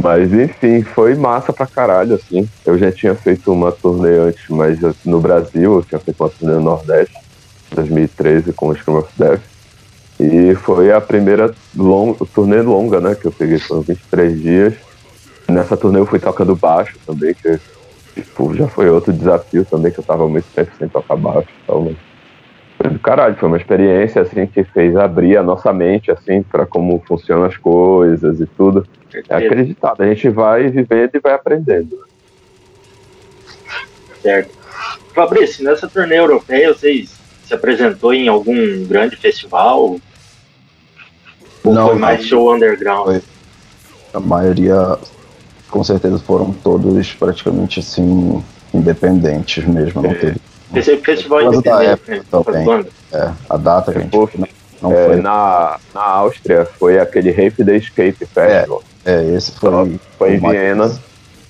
Mas 0.00 0.32
enfim, 0.32 0.82
foi 0.82 1.14
massa 1.14 1.52
pra 1.52 1.66
caralho, 1.66 2.14
assim. 2.14 2.48
Eu 2.64 2.78
já 2.78 2.92
tinha 2.92 3.14
feito 3.14 3.52
uma 3.52 3.72
turnê 3.72 4.18
antes, 4.18 4.44
mas 4.48 4.78
no 5.04 5.20
Brasil, 5.20 5.76
eu 5.76 5.82
tinha 5.82 5.98
feito 5.98 6.22
uma 6.22 6.30
turnê 6.30 6.54
no 6.54 6.60
Nordeste, 6.60 7.14
2013, 7.74 8.52
com 8.52 8.68
o 8.68 8.76
Scream 8.76 8.98
of 8.98 9.08
Death. 9.16 9.40
E 10.20 10.54
foi 10.54 10.92
a 10.92 11.00
primeira 11.00 11.52
long, 11.76 12.14
turnê 12.34 12.60
longa, 12.60 13.00
né, 13.00 13.14
que 13.14 13.26
eu 13.26 13.32
peguei, 13.32 13.58
foram 13.58 13.82
23 13.82 14.40
dias. 14.40 14.74
Nessa 15.48 15.76
turnê 15.76 15.98
eu 15.98 16.06
fui 16.06 16.18
tocando 16.18 16.54
baixo 16.54 16.96
também, 17.06 17.34
que 17.34 17.58
tipo, 18.14 18.54
já 18.54 18.68
foi 18.68 18.88
outro 18.90 19.12
desafio 19.12 19.64
também, 19.64 19.90
que 19.90 19.98
eu 19.98 20.04
tava 20.04 20.28
muito 20.28 20.46
tempo 20.54 20.70
sem 20.78 20.88
tocar 20.88 21.16
baixo 21.16 21.48
e 21.48 21.66
tal, 21.66 21.80
mas 21.80 21.96
foi 22.84 22.90
do 22.90 22.98
caralho, 22.98 23.34
foi 23.36 23.48
uma 23.48 23.56
experiência 23.56 24.20
assim 24.20 24.46
que 24.46 24.62
fez 24.62 24.94
abrir 24.94 25.38
a 25.38 25.42
nossa 25.42 25.72
mente 25.72 26.10
assim 26.10 26.42
para 26.42 26.66
como 26.66 27.02
funcionam 27.08 27.46
as 27.46 27.56
coisas 27.56 28.40
e 28.40 28.46
tudo. 28.46 28.86
É 29.28 29.36
acreditado, 29.36 30.02
a 30.02 30.06
gente 30.06 30.28
vai 30.28 30.68
vivendo 30.68 31.14
e 31.14 31.18
vai 31.18 31.32
aprendendo. 31.32 31.98
Certo. 34.20 34.50
Fabrício, 35.14 35.64
nessa 35.64 35.88
turnê 35.88 36.18
europeia 36.18 36.74
vocês 36.74 37.14
se 37.44 37.54
apresentou 37.54 38.12
em 38.12 38.28
algum 38.28 38.84
grande 38.86 39.16
festival? 39.16 39.96
Ou 41.64 41.72
não, 41.74 41.88
foi 41.88 41.98
mais 41.98 42.26
show 42.26 42.54
underground? 42.54 43.04
Foi. 43.06 43.22
A 44.12 44.20
maioria 44.20 44.98
com 45.70 45.82
certeza 45.82 46.18
foram 46.18 46.52
todos 46.52 47.12
praticamente 47.14 47.80
assim 47.80 48.42
independentes 48.74 49.64
mesmo, 49.64 50.02
não 50.02 50.10
É. 50.10 50.14
teve. 50.14 50.36
Esse 50.78 50.96
festival 50.98 51.40
causa 51.40 51.62
da 51.62 51.84
independente, 51.84 52.20
época 52.30 52.44
também. 52.44 52.86
É, 53.12 53.30
a 53.50 53.56
data 53.56 53.92
que 53.92 53.98
a 53.98 54.02
gente 54.02 54.14
não, 54.16 54.48
não 54.82 54.92
É, 54.92 55.06
foi. 55.06 55.16
na, 55.16 55.78
na 55.94 56.02
Áustria 56.02 56.64
foi 56.78 56.98
aquele 56.98 57.30
Rape 57.30 57.64
the 57.64 57.76
Escape 57.76 58.12
Festival. 58.26 58.82
É, 59.04 59.22
esse 59.34 59.52
foi. 59.52 60.00
Foi 60.18 60.34
em 60.34 60.38
Viena. 60.40 60.98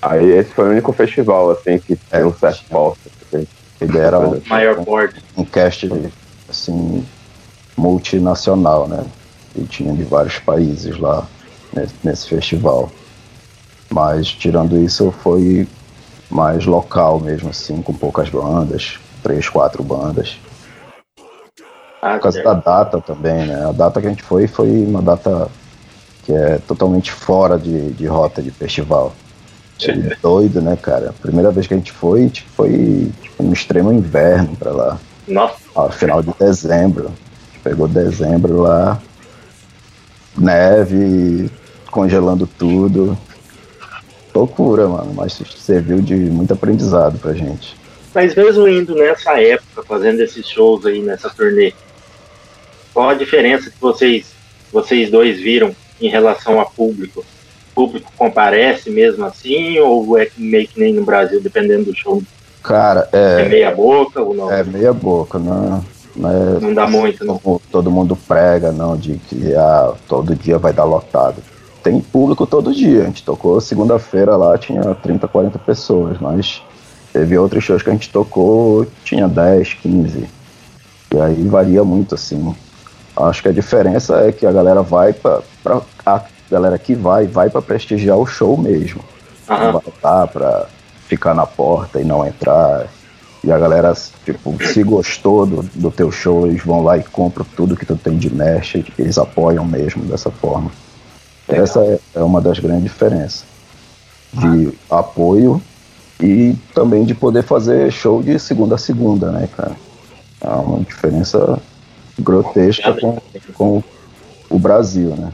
Aí 0.01 0.29
esse 0.31 0.51
foi 0.53 0.65
o 0.67 0.71
único 0.71 0.91
festival, 0.93 1.51
assim, 1.51 1.79
que 1.79 1.93
É, 2.11 2.17
tem 2.17 2.25
um 2.25 2.33
certo 2.33 2.63
porte. 2.69 2.99
assim. 3.33 3.47
Ele 3.81 3.97
era 3.97 4.19
um, 4.19 4.41
Maior 4.47 4.83
porte. 4.85 5.21
um 5.35 5.43
cast 5.43 5.89
assim 6.49 7.05
multinacional, 7.77 8.87
né? 8.87 9.03
E 9.55 9.63
tinha 9.63 9.93
de 9.93 10.03
vários 10.03 10.37
países 10.39 10.97
lá 10.99 11.25
nesse, 11.73 11.93
nesse 12.03 12.27
festival. 12.29 12.91
Mas 13.89 14.27
tirando 14.27 14.77
isso 14.77 15.13
foi 15.23 15.67
mais 16.29 16.65
local 16.65 17.19
mesmo, 17.19 17.49
assim, 17.49 17.81
com 17.81 17.93
poucas 17.93 18.29
bandas, 18.29 18.99
três, 19.25 19.49
quatro 19.49 19.83
bandas. 19.83 20.37
Ah, 21.99 22.13
Por 22.13 22.21
causa 22.21 22.43
certo. 22.43 22.45
da 22.45 22.53
data 22.53 23.01
também, 23.01 23.47
né? 23.47 23.65
A 23.65 23.71
data 23.71 23.99
que 23.99 24.05
a 24.05 24.09
gente 24.11 24.21
foi 24.21 24.45
foi 24.45 24.69
uma 24.85 25.01
data 25.01 25.47
que 26.23 26.31
é 26.31 26.59
totalmente 26.67 27.11
fora 27.11 27.57
de, 27.57 27.89
de 27.93 28.05
rota 28.05 28.39
de 28.39 28.51
festival. 28.51 29.13
E 29.81 30.15
doido, 30.21 30.61
né, 30.61 30.77
cara? 30.79 31.09
A 31.09 31.13
primeira 31.13 31.49
vez 31.49 31.65
que 31.65 31.73
a 31.73 31.77
gente 31.77 31.91
foi, 31.91 32.29
tipo, 32.29 32.47
foi 32.51 33.11
tipo, 33.19 33.41
no 33.43 33.51
extremo 33.51 33.91
inverno 33.91 34.55
pra 34.55 34.71
lá. 34.71 34.99
Nossa, 35.27 35.89
final 35.89 36.21
de 36.21 36.31
dezembro. 36.39 37.05
A 37.05 37.09
gente 37.09 37.59
pegou 37.63 37.87
dezembro 37.87 38.61
lá. 38.61 39.01
Neve, 40.37 41.49
congelando 41.89 42.45
tudo. 42.45 43.17
Loucura, 44.35 44.87
mano. 44.87 45.13
Mas 45.15 45.41
serviu 45.57 45.99
de 45.99 46.13
muito 46.13 46.53
aprendizado 46.53 47.17
pra 47.17 47.33
gente. 47.33 47.75
Mas 48.15 48.33
mesmo 48.33 48.65
indo 48.65 48.95
nessa 48.95 49.39
época, 49.41 49.83
fazendo 49.83 50.21
esses 50.21 50.47
shows 50.47 50.85
aí 50.85 51.01
nessa 51.01 51.29
turnê, 51.29 51.73
qual 52.93 53.09
a 53.09 53.13
diferença 53.13 53.69
que 53.69 53.79
vocês, 53.79 54.27
vocês 54.71 55.11
dois 55.11 55.37
viram 55.37 55.75
em 55.99 56.07
relação 56.07 56.61
a 56.61 56.65
público? 56.65 57.25
O 57.71 57.75
público 57.75 58.09
comparece 58.15 58.89
mesmo 58.89 59.25
assim, 59.25 59.77
ou 59.79 60.17
é 60.17 60.29
meio 60.37 60.65
que 60.65 60.79
nem 60.79 60.93
no 60.93 61.03
Brasil, 61.03 61.41
dependendo 61.41 61.91
do 61.91 61.95
show? 61.95 62.23
Cara, 62.63 63.09
É, 63.11 63.41
é, 63.41 63.49
meia 63.49 63.71
boca 63.71 64.21
ou 64.21 64.33
não? 64.33 64.49
é 64.49 64.63
meia 64.63 64.93
boca, 64.93 65.37
não, 65.37 65.85
não 66.15 66.29
é 66.31 66.59
Não 66.61 66.73
dá 66.73 66.87
muito, 66.87 67.25
não. 67.25 67.37
como 67.37 67.61
todo 67.69 67.91
mundo 67.91 68.15
prega, 68.15 68.71
não, 68.71 68.95
de 68.95 69.17
que 69.27 69.53
ah, 69.53 69.93
todo 70.07 70.33
dia 70.33 70.57
vai 70.57 70.71
dar 70.71 70.85
lotado. 70.85 71.43
Tem 71.83 71.99
público 71.99 72.47
todo 72.47 72.73
dia. 72.73 73.03
A 73.03 73.05
gente 73.05 73.23
tocou 73.23 73.59
segunda-feira 73.59 74.35
lá, 74.37 74.57
tinha 74.57 74.81
30, 74.95 75.27
40 75.27 75.59
pessoas, 75.59 76.17
mas 76.19 76.63
teve 77.15 77.37
outros 77.37 77.63
shows 77.63 77.81
que 77.81 77.89
a 77.89 77.93
gente 77.93 78.09
tocou, 78.09 78.85
tinha 79.05 79.25
10, 79.25 79.75
15. 79.75 80.27
E 81.13 81.17
aí 81.17 81.47
varia 81.47 81.81
muito, 81.81 82.13
assim. 82.13 82.53
Acho 83.15 83.41
que 83.41 83.47
a 83.47 83.53
diferença 83.53 84.17
é 84.17 84.33
que 84.33 84.45
a 84.45 84.51
galera 84.51 84.81
vai 84.81 85.13
pra. 85.13 85.41
pra 85.63 85.81
a 86.05 86.21
galera 86.51 86.77
que 86.77 86.93
vai, 86.93 87.25
vai 87.25 87.49
pra 87.49 87.61
prestigiar 87.61 88.17
o 88.17 88.25
show 88.25 88.57
mesmo. 88.57 88.99
Não 89.47 89.55
Aham. 89.55 89.81
vai 90.03 90.27
pra 90.27 90.65
ficar 91.07 91.33
na 91.33 91.45
porta 91.45 92.01
e 92.01 92.03
não 92.03 92.27
entrar. 92.27 92.85
E 93.41 93.49
a 93.49 93.57
galera, 93.57 93.93
tipo, 94.25 94.57
se 94.61 94.83
gostou 94.83 95.45
do, 95.45 95.63
do 95.73 95.89
teu 95.89 96.11
show, 96.11 96.45
eles 96.45 96.63
vão 96.65 96.83
lá 96.83 96.97
e 96.97 97.03
compram 97.03 97.45
tudo 97.55 97.77
que 97.77 97.85
tu 97.85 97.95
tem 97.95 98.17
de 98.17 98.33
merch, 98.33 98.83
eles 98.99 99.17
apoiam 99.17 99.63
mesmo 99.63 100.03
dessa 100.03 100.29
forma. 100.29 100.69
Legal. 101.47 101.63
Essa 101.63 101.79
é, 101.79 101.99
é 102.15 102.19
uma 102.19 102.41
das 102.41 102.59
grandes 102.59 102.83
diferenças. 102.83 103.45
De 104.33 104.73
apoio 104.89 105.61
e 106.19 106.55
também 106.73 107.03
de 107.03 107.13
poder 107.13 107.43
fazer 107.43 107.91
show 107.91 108.21
de 108.21 108.39
segunda 108.39 108.75
a 108.75 108.77
segunda, 108.77 109.31
né, 109.31 109.49
cara? 109.55 109.75
É 110.41 110.49
uma 110.49 110.79
diferença 110.79 111.59
grotesca 112.19 112.93
com, 112.93 113.21
com 113.53 113.83
o 114.49 114.59
Brasil, 114.59 115.09
né? 115.15 115.31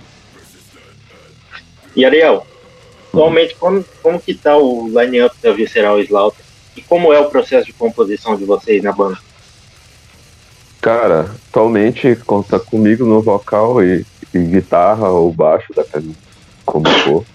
E 1.95 2.05
Ariel, 2.05 2.45
atualmente 3.09 3.55
como, 3.55 3.83
como 4.01 4.19
que 4.19 4.33
tá 4.33 4.57
o 4.57 4.87
line-up 4.87 5.35
da 5.41 5.51
Visceral 5.51 5.99
Slaughter? 5.99 6.45
E 6.75 6.81
como 6.81 7.11
é 7.11 7.19
o 7.19 7.29
processo 7.29 7.65
de 7.65 7.73
composição 7.73 8.37
de 8.37 8.45
vocês 8.45 8.81
na 8.81 8.93
banda? 8.93 9.17
Cara, 10.81 11.29
atualmente 11.49 12.15
conta 12.25 12.59
comigo 12.59 13.05
no 13.05 13.21
vocal 13.21 13.83
e, 13.83 14.05
e 14.33 14.39
guitarra 14.39 15.09
ou 15.09 15.31
baixo, 15.31 15.73
depende 15.75 16.15
como 16.65 16.89
for. 16.89 17.25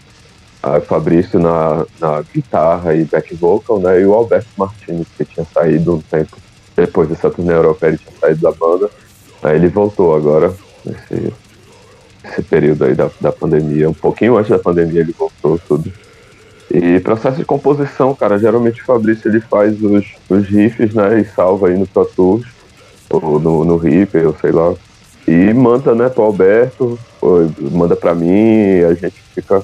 Fabrício 0.81 1.39
na, 1.39 1.87
na 2.01 2.23
guitarra 2.23 2.95
e 2.95 3.05
back 3.05 3.35
vocal, 3.35 3.79
né? 3.79 4.01
E 4.01 4.07
o 4.07 4.15
Alberto 4.15 4.49
Martins, 4.57 5.07
que 5.17 5.25
tinha 5.25 5.47
saído 5.53 5.95
um 5.95 6.01
tempo 6.01 6.37
depois 6.75 7.09
dessa 7.09 7.31
turnê 7.31 7.53
europeia, 7.53 7.91
ele 7.91 7.99
tinha 7.99 8.19
saído 8.21 8.41
da 8.41 8.53
banda. 8.53 8.91
Aí 9.43 9.57
ele 9.57 9.69
voltou 9.69 10.15
agora, 10.15 10.53
nesse, 10.85 11.33
período 12.49 12.85
aí 12.85 12.95
da, 12.95 13.09
da 13.21 13.33
pandemia. 13.33 13.89
Um 13.89 13.95
pouquinho 13.95 14.37
antes 14.37 14.51
da 14.51 14.59
pandemia 14.59 15.01
ele 15.01 15.15
voltou 15.17 15.59
tudo. 15.67 15.93
E 16.71 17.01
processo 17.01 17.39
de 17.39 17.45
composição, 17.45 18.15
cara, 18.15 18.39
geralmente 18.39 18.83
o 18.83 18.85
Fabrício 18.85 19.31
ele 19.31 19.41
faz 19.41 19.81
os, 19.81 20.05
os 20.29 20.47
riffs, 20.47 20.93
né? 20.95 21.21
E 21.21 21.25
salva 21.25 21.69
aí 21.69 21.79
no 21.79 21.87
Pro 21.87 22.43
ou 23.09 23.39
no, 23.39 23.65
no 23.65 23.77
Reaper, 23.77 24.27
ou 24.27 24.37
sei 24.41 24.51
lá. 24.51 24.75
E 25.27 25.53
manda, 25.53 25.95
né, 25.95 26.09
pro 26.09 26.25
Alberto, 26.25 26.99
ou 27.21 27.51
manda 27.71 27.97
pra 27.97 28.15
mim, 28.15 28.81
a 28.81 28.95
gente 28.95 29.21
fica 29.35 29.63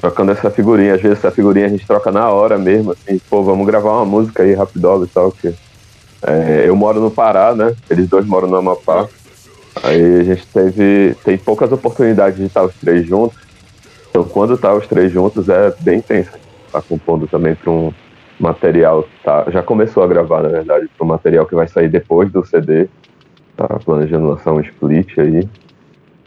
trocando 0.00 0.32
essa 0.32 0.50
figurinha. 0.50 0.94
Às 0.94 1.02
vezes 1.02 1.18
essa 1.18 1.30
figurinha 1.30 1.66
a 1.66 1.68
gente 1.68 1.86
troca 1.86 2.10
na 2.10 2.28
hora 2.28 2.58
mesmo, 2.58 2.92
assim, 2.92 3.20
pô, 3.30 3.42
vamos 3.42 3.66
gravar 3.66 3.92
uma 3.92 4.04
música 4.04 4.42
aí 4.42 4.54
rapidola 4.54 5.04
e 5.04 5.08
tal, 5.08 5.30
que 5.32 5.54
é, 6.22 6.64
eu 6.66 6.76
moro 6.76 7.00
no 7.00 7.10
Pará, 7.10 7.54
né? 7.54 7.74
Eles 7.90 8.08
dois 8.08 8.24
moram 8.24 8.48
no 8.48 8.56
Amapá. 8.56 9.08
Aí 9.82 10.20
a 10.20 10.22
gente 10.22 10.46
teve. 10.46 11.16
Tem 11.24 11.36
poucas 11.36 11.72
oportunidades 11.72 12.38
de 12.38 12.44
estar 12.44 12.62
os 12.62 12.74
três 12.74 13.06
juntos. 13.06 13.38
Então 14.08 14.24
quando 14.24 14.56
tá 14.56 14.72
os 14.74 14.86
três 14.86 15.10
juntos 15.10 15.48
é 15.48 15.74
bem 15.80 16.00
tenso. 16.00 16.30
Tá 16.70 16.80
compondo 16.80 17.26
também 17.26 17.54
para 17.54 17.70
um 17.70 17.92
material. 18.38 19.06
Tá, 19.24 19.46
já 19.50 19.62
começou 19.62 20.02
a 20.02 20.06
gravar, 20.06 20.42
na 20.42 20.48
verdade, 20.48 20.88
para 20.96 21.04
um 21.04 21.08
material 21.08 21.46
que 21.46 21.54
vai 21.54 21.66
sair 21.66 21.88
depois 21.88 22.30
do 22.30 22.44
CD. 22.44 22.88
Tá 23.56 23.66
planejando 23.84 24.28
lançar 24.28 24.52
um 24.52 24.60
split 24.60 25.18
aí. 25.18 25.48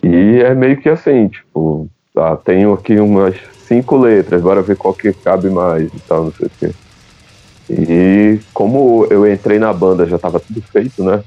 E 0.03 0.41
é 0.41 0.53
meio 0.53 0.77
que 0.77 0.89
assim, 0.89 1.27
tipo, 1.29 1.89
ah, 2.15 2.35
tenho 2.35 2.73
aqui 2.73 2.99
umas 2.99 3.35
cinco 3.67 3.97
letras, 3.97 4.41
bora 4.41 4.61
ver 4.61 4.75
qual 4.77 4.93
que 4.93 5.11
cabe 5.13 5.49
mais 5.49 5.85
e 5.93 5.99
tal, 6.07 6.25
não 6.25 6.33
sei 6.33 6.47
o 6.47 6.51
quê. 6.59 6.71
E 7.69 8.39
como 8.53 9.07
eu 9.09 9.31
entrei 9.31 9.57
na 9.57 9.73
banda, 9.73 10.05
já 10.05 10.17
estava 10.17 10.39
tudo 10.39 10.61
feito, 10.61 11.03
né? 11.03 11.23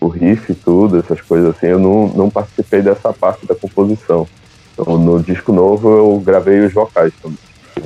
O 0.00 0.06
riff 0.08 0.54
tudo, 0.54 0.98
essas 0.98 1.20
coisas 1.20 1.54
assim, 1.56 1.66
eu 1.66 1.78
não, 1.78 2.08
não 2.08 2.30
participei 2.30 2.82
dessa 2.82 3.12
parte 3.12 3.46
da 3.46 3.54
composição. 3.54 4.28
Então, 4.72 4.96
no 4.98 5.22
disco 5.22 5.52
novo 5.52 5.88
eu 5.90 6.22
gravei 6.24 6.60
os 6.60 6.72
vocais 6.72 7.12
também, 7.20 7.38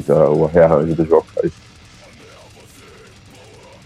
a- 0.09 0.29
o 0.31 0.47
rearranjo 0.47 0.95
dos 0.95 1.09
vocais. 1.09 1.53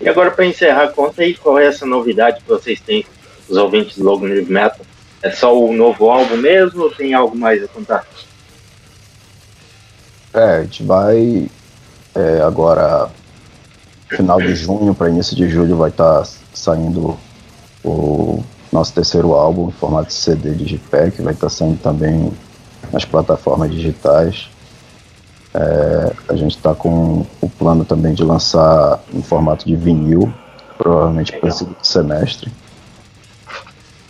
E 0.00 0.08
agora, 0.08 0.30
para 0.30 0.46
encerrar, 0.46 0.88
conta 0.88 1.22
aí 1.22 1.34
qual 1.34 1.58
é 1.58 1.66
essa 1.66 1.84
novidade 1.84 2.40
que 2.40 2.48
vocês 2.48 2.80
têm, 2.80 3.04
os 3.48 3.56
ouvintes 3.56 3.98
do 3.98 4.04
Logo 4.04 4.26
Metal. 4.26 4.80
É 5.22 5.30
só 5.30 5.54
o 5.54 5.72
novo 5.74 6.08
álbum 6.08 6.36
mesmo 6.36 6.84
ou 6.84 6.90
tem 6.90 7.12
algo 7.12 7.36
mais 7.36 7.62
a 7.62 7.68
contar? 7.68 8.06
É, 10.32 10.56
a 10.56 10.62
gente 10.62 10.84
vai 10.84 11.50
é, 12.14 12.40
agora, 12.42 13.08
final 14.08 14.38
de 14.40 14.54
junho 14.54 14.94
para 14.94 15.08
início 15.08 15.36
de 15.36 15.48
julho, 15.48 15.76
vai 15.76 15.90
estar 15.90 16.26
saindo 16.52 17.16
o 17.84 18.42
nosso 18.72 18.92
terceiro 18.92 19.32
álbum 19.32 19.68
em 19.68 19.72
formato 19.72 20.08
de 20.08 20.14
CD 20.14 20.54
Digipack, 20.54 21.20
vai 21.22 21.32
estar 21.32 21.48
saindo 21.48 21.80
também 21.80 22.32
nas 22.92 23.04
plataformas 23.04 23.70
digitais. 23.70 24.48
É, 25.52 26.12
a 26.28 26.36
gente 26.36 26.56
está 26.56 26.74
com 26.74 27.26
o 27.40 27.48
plano 27.48 27.84
também 27.84 28.14
de 28.14 28.22
lançar 28.22 29.00
em 29.12 29.22
formato 29.22 29.66
de 29.66 29.74
vinil, 29.74 30.32
provavelmente 30.78 31.32
para 31.32 31.48
o 31.48 31.52
segundo 31.52 31.82
semestre. 31.82 32.52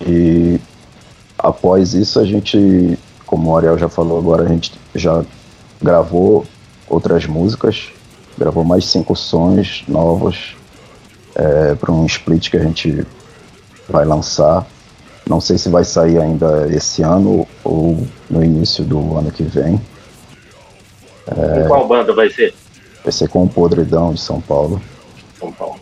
E 0.01 0.61
após 1.39 1.95
isso 1.95 2.21
a 2.21 2.25
gente, 2.25 2.99
como 3.27 3.51
o 3.51 3.57
Ariel 3.57 3.79
já 3.79 3.89
falou 3.89 4.19
agora, 4.19 4.45
a 4.45 4.49
gente 4.49 4.73
já 4.95 5.25
gravou 5.83 6.45
outras 6.89 7.27
músicas, 7.27 7.91
gravou 8.37 8.65
mais 8.65 8.87
cinco 8.87 9.15
sons 9.17 9.85
novos 9.89 10.57
para 11.79 11.93
um 11.93 12.05
split 12.07 12.51
que 12.51 12.57
a 12.57 12.63
gente 12.63 13.07
vai 13.89 14.05
lançar. 14.05 14.67
Não 15.29 15.41
sei 15.41 15.59
se 15.59 15.69
vai 15.69 15.85
sair 15.85 16.19
ainda 16.19 16.67
esse 16.75 17.03
ano 17.03 17.47
ou 17.63 18.07
no 18.29 18.45
início 18.45 18.85
do 18.85 19.17
ano 19.17 19.31
que 19.31 19.43
vem. 19.43 19.81
Com 21.25 21.69
qual 21.69 21.87
banda 21.87 22.13
vai 22.13 22.29
ser? 22.31 22.53
Vai 23.05 23.13
ser 23.13 23.29
com 23.29 23.45
o 23.45 23.49
Podridão 23.49 24.13
de 24.13 24.21
São 24.21 24.41
Paulo. 24.41 24.83
São 25.39 25.53
Paulo. 25.53 25.79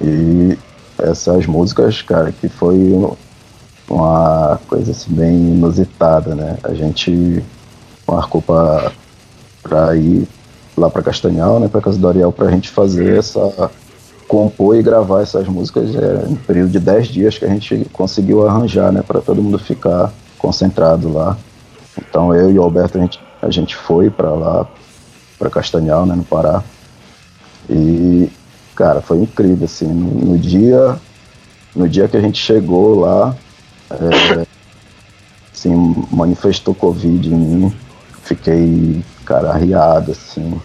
E 0.00 0.58
essas 0.98 1.46
músicas, 1.46 2.02
cara, 2.02 2.32
que 2.32 2.48
foi 2.48 2.92
uma 3.88 4.60
coisa 4.66 4.90
assim, 4.90 5.12
bem 5.12 5.34
inusitada, 5.34 6.34
né? 6.34 6.58
A 6.64 6.74
gente 6.74 7.44
marcou 8.06 8.42
para 8.42 8.90
para 9.62 9.94
ir 9.96 10.26
lá 10.76 10.90
para 10.90 11.02
Castanhal, 11.02 11.60
né, 11.60 11.68
para 11.68 11.80
casa 11.80 11.98
do 11.98 12.08
Ariel, 12.08 12.32
para 12.32 12.48
a 12.48 12.50
gente 12.50 12.70
fazer 12.70 13.18
essa 13.18 13.70
compor 14.26 14.76
e 14.76 14.82
gravar 14.82 15.22
essas 15.22 15.46
músicas 15.46 15.94
é, 15.94 16.26
em 16.28 16.32
um 16.32 16.36
período 16.36 16.70
de 16.70 16.80
10 16.80 17.08
dias 17.08 17.38
que 17.38 17.44
a 17.44 17.48
gente 17.48 17.86
conseguiu 17.92 18.46
arranjar, 18.46 18.90
né, 18.90 19.02
para 19.02 19.20
todo 19.20 19.42
mundo 19.42 19.58
ficar 19.58 20.12
concentrado 20.38 21.12
lá. 21.12 21.36
Então 21.98 22.34
eu 22.34 22.50
e 22.50 22.58
o 22.58 22.62
Alberto 22.62 22.98
a 22.98 23.00
gente, 23.00 23.20
a 23.40 23.50
gente 23.50 23.76
foi 23.76 24.10
para 24.10 24.30
lá, 24.30 24.66
para 25.38 25.50
Castanhal, 25.50 26.06
né, 26.06 26.14
no 26.14 26.24
Pará. 26.24 26.62
E 27.68 28.30
cara, 28.74 29.00
foi 29.00 29.18
incrível 29.18 29.66
assim, 29.66 29.86
no, 29.86 30.32
no 30.32 30.38
dia 30.38 30.98
no 31.74 31.88
dia 31.88 32.08
que 32.08 32.16
a 32.16 32.20
gente 32.20 32.38
chegou 32.38 33.00
lá, 33.00 33.34
é, 33.90 34.46
assim, 35.52 35.96
manifestou 36.10 36.74
Covid 36.74 37.28
em 37.28 37.36
mim. 37.36 37.74
Fiquei, 38.22 39.02
cara, 39.22 39.50
arriado, 39.50 40.12
assim. 40.12 40.60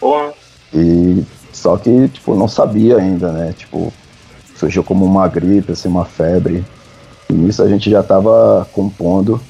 Porra. 0.00 0.32
E 0.72 1.24
só 1.52 1.76
que, 1.76 2.08
tipo, 2.08 2.34
não 2.34 2.48
sabia 2.48 2.98
ainda, 2.98 3.32
né? 3.32 3.54
Tipo, 3.56 3.92
surgiu 4.56 4.82
como 4.82 5.04
uma 5.04 5.26
gripe, 5.28 5.72
assim, 5.72 5.88
uma 5.88 6.04
febre. 6.04 6.64
E 7.28 7.32
nisso 7.32 7.62
a 7.62 7.68
gente 7.68 7.90
já 7.90 8.02
tava 8.02 8.66
compondo. 8.72 9.40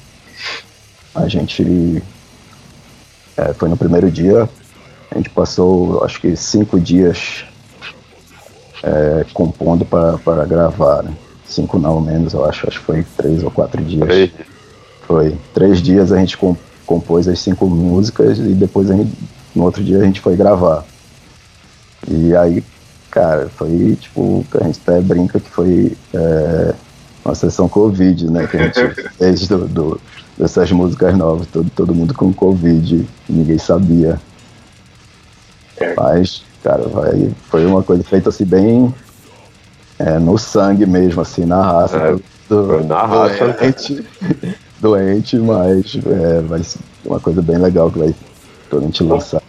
A 1.13 1.27
gente. 1.27 2.01
É, 3.35 3.53
foi 3.53 3.67
no 3.67 3.75
primeiro 3.77 4.09
dia. 4.09 4.49
A 5.11 5.17
gente 5.17 5.29
passou, 5.29 6.03
acho 6.03 6.19
que, 6.21 6.35
cinco 6.35 6.79
dias 6.79 7.45
é, 8.83 9.25
compondo 9.33 9.85
para 9.85 10.45
gravar, 10.45 11.03
né? 11.03 11.13
Cinco 11.45 11.79
não 11.79 11.99
menos, 11.99 12.33
eu 12.33 12.45
acho. 12.45 12.67
Acho 12.67 12.79
que 12.79 12.85
foi 12.85 13.05
três 13.17 13.43
ou 13.43 13.51
quatro 13.51 13.83
dias. 13.83 14.07
Três. 14.07 14.31
Foi. 15.07 15.37
Três 15.53 15.81
dias 15.81 16.11
a 16.11 16.17
gente 16.17 16.37
compôs 16.85 17.27
as 17.27 17.39
cinco 17.39 17.67
músicas 17.67 18.37
e 18.37 18.53
depois 18.53 18.87
gente, 18.87 19.11
no 19.55 19.63
outro 19.63 19.83
dia 19.83 19.99
a 19.99 20.03
gente 20.03 20.21
foi 20.21 20.35
gravar. 20.35 20.85
E 22.07 22.35
aí, 22.35 22.63
cara, 23.09 23.49
foi 23.49 23.97
tipo, 23.99 24.45
a 24.59 24.63
gente 24.65 24.79
até 24.85 25.01
brinca 25.01 25.39
que 25.39 25.49
foi 25.49 25.97
é, 26.13 26.73
uma 27.23 27.33
sessão 27.33 27.67
Covid, 27.67 28.29
né? 28.29 28.47
Que 28.47 28.57
a 28.57 28.63
gente 28.63 29.09
fez 29.17 29.47
do, 29.47 29.67
do, 29.67 30.01
dessas 30.37 30.71
músicas 30.71 31.17
novas, 31.17 31.47
todo, 31.47 31.69
todo 31.71 31.95
mundo 31.95 32.13
com 32.13 32.31
Covid, 32.33 33.07
ninguém 33.27 33.57
sabia. 33.57 34.19
Mas, 35.97 36.43
cara, 36.63 36.87
vai, 36.87 37.31
foi 37.49 37.65
uma 37.65 37.83
coisa 37.83 38.03
feita 38.03 38.29
assim 38.29 38.45
bem 38.45 38.93
é, 39.99 40.19
no 40.19 40.37
sangue 40.37 40.85
mesmo, 40.85 41.21
assim, 41.21 41.45
na 41.45 41.61
raça. 41.61 41.97
É, 41.97 42.15
do, 42.49 42.83
na 42.83 43.05
raça. 43.05 43.47
Doente, 43.47 44.05
doente 44.85 45.37
mas 45.37 45.95
é, 45.95 46.41
vai 46.41 46.63
ser 46.63 46.79
uma 47.03 47.19
coisa 47.19 47.41
bem 47.41 47.57
legal 47.57 47.89
que 47.89 47.99
vai 47.99 48.15
a 48.71 48.79
gente 48.79 49.03
lançar. 49.03 49.41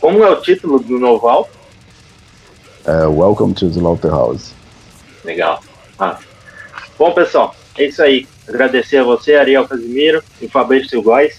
Como 0.00 0.24
é 0.24 0.30
o 0.30 0.40
título 0.40 0.78
do 0.78 0.98
novo 0.98 1.28
álbum? 1.28 1.50
É, 2.86 3.06
Welcome 3.06 3.52
to 3.54 3.66
the 3.66 3.72
Slaughterhouse. 3.72 4.52
Legal. 5.24 5.60
Ah. 5.98 6.18
Bom, 6.98 7.12
pessoal, 7.12 7.54
é 7.76 7.86
isso 7.86 8.02
aí. 8.02 8.26
Agradecer 8.48 8.98
a 8.98 9.04
você, 9.04 9.34
Ariel 9.34 9.66
Casimiro 9.66 10.22
e 10.40 10.48
Fabrício 10.48 11.02
Góes. 11.02 11.38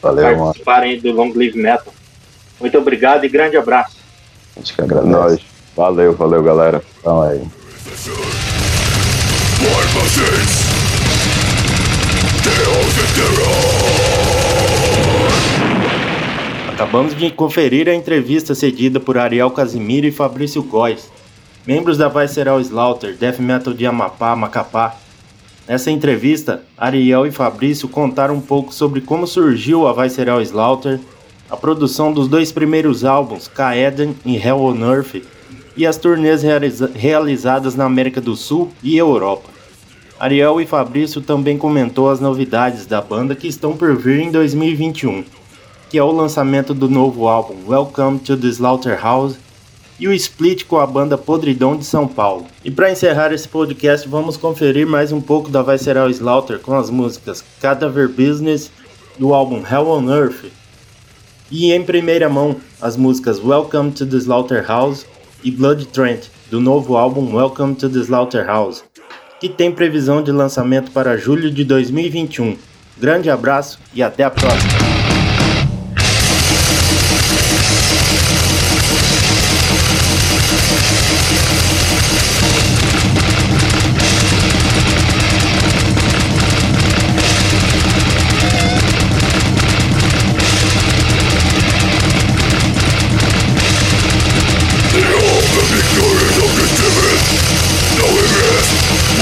Valeu, 0.00 0.38
participarem 0.38 1.00
do 1.00 1.12
Long 1.12 1.32
Live 1.34 1.58
Metal. 1.58 1.92
Muito 2.60 2.78
obrigado 2.78 3.24
e 3.24 3.28
grande 3.28 3.56
abraço. 3.56 3.96
A 4.56 4.60
gente 4.60 4.74
que 4.74 4.82
agradece. 4.82 5.42
Valeu, 5.76 6.14
valeu, 6.14 6.42
galera. 6.42 6.82
Então 7.00 7.22
aí. 7.22 7.42
Acabamos 16.68 17.16
de 17.16 17.30
conferir 17.30 17.88
a 17.88 17.94
entrevista 17.94 18.54
cedida 18.54 19.00
por 19.00 19.16
Ariel 19.16 19.50
Casimiro 19.50 20.06
e 20.06 20.12
Fabrício 20.12 20.62
Góes, 20.62 21.10
membros 21.66 21.96
da 21.96 22.08
Visceral 22.08 22.60
Slaughter, 22.60 23.16
Death 23.16 23.38
Metal 23.38 23.72
de 23.72 23.86
Amapá, 23.86 24.36
Macapá. 24.36 24.96
Nessa 25.66 25.90
entrevista, 25.90 26.62
Ariel 26.76 27.26
e 27.26 27.30
Fabrício 27.30 27.88
contaram 27.88 28.34
um 28.34 28.40
pouco 28.40 28.74
sobre 28.74 29.00
como 29.00 29.26
surgiu 29.26 29.86
a 29.86 29.92
Visceral 29.92 30.42
Slaughter, 30.42 31.00
a 31.48 31.56
produção 31.56 32.12
dos 32.12 32.28
dois 32.28 32.52
primeiros 32.52 33.04
álbuns, 33.04 33.48
Kaeden 33.48 34.16
e 34.26 34.36
Hell 34.36 34.60
on 34.60 34.80
Earth, 34.80 35.22
e 35.76 35.86
as 35.86 35.96
turnês 35.96 36.42
realiza 36.42 36.90
realizadas 36.94 37.74
na 37.74 37.84
América 37.84 38.20
do 38.20 38.36
Sul 38.36 38.72
e 38.82 38.96
Europa. 38.96 39.53
Ariel 40.24 40.58
e 40.58 40.64
Fabrício 40.64 41.20
também 41.20 41.58
comentou 41.58 42.08
as 42.08 42.18
novidades 42.18 42.86
da 42.86 42.98
banda 42.98 43.34
que 43.34 43.46
estão 43.46 43.76
por 43.76 43.94
vir 43.94 44.20
em 44.20 44.30
2021, 44.30 45.22
que 45.90 45.98
é 45.98 46.02
o 46.02 46.10
lançamento 46.10 46.72
do 46.72 46.88
novo 46.88 47.28
álbum 47.28 47.56
Welcome 47.68 48.20
to 48.20 48.34
the 48.34 48.46
Slaughterhouse 48.46 49.36
e 50.00 50.08
o 50.08 50.14
split 50.14 50.64
com 50.64 50.78
a 50.78 50.86
banda 50.86 51.18
Podridão 51.18 51.76
de 51.76 51.84
São 51.84 52.08
Paulo. 52.08 52.46
E 52.64 52.70
para 52.70 52.90
encerrar 52.90 53.34
esse 53.34 53.46
podcast, 53.46 54.08
vamos 54.08 54.38
conferir 54.38 54.86
mais 54.86 55.12
um 55.12 55.20
pouco 55.20 55.50
da 55.50 55.60
Visceral 55.60 56.08
Slaughter 56.08 56.58
com 56.58 56.74
as 56.74 56.88
músicas 56.88 57.44
Cadaver 57.60 58.08
Business 58.08 58.70
do 59.18 59.34
álbum 59.34 59.62
Hell 59.70 59.90
on 59.90 60.08
Earth 60.10 60.46
e 61.50 61.70
em 61.70 61.84
primeira 61.84 62.30
mão 62.30 62.56
as 62.80 62.96
músicas 62.96 63.38
Welcome 63.44 63.90
to 63.90 64.06
the 64.06 64.16
Slaughterhouse 64.16 65.04
e 65.42 65.50
Blood 65.50 65.84
Trent, 65.88 66.28
do 66.50 66.62
novo 66.62 66.96
álbum 66.96 67.34
Welcome 67.34 67.74
to 67.74 67.90
the 67.90 67.98
Slaughterhouse, 67.98 68.82
que 69.40 69.48
tem 69.48 69.72
previsão 69.72 70.22
de 70.22 70.30
lançamento 70.30 70.90
para 70.90 71.16
julho 71.16 71.50
de 71.50 71.64
2021. 71.64 72.56
Grande 72.98 73.30
abraço 73.30 73.78
e 73.92 74.02
até 74.02 74.24
a 74.24 74.30
próxima! 74.30 74.83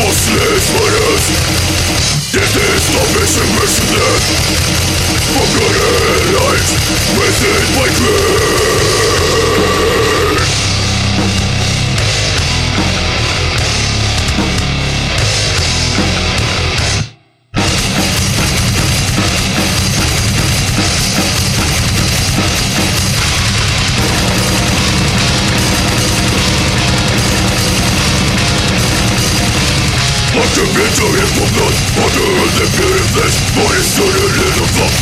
Mocnych 0.02 0.66
wariat 0.80 1.24
This 2.32 2.56
is 2.56 2.82
the 2.92 3.02
mission 3.20 3.48
mission 3.54 3.92
Forgotten 5.32 5.92
I'm 7.14 7.98
gonna 7.98 8.71